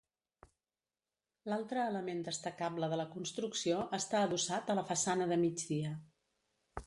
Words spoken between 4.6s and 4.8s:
a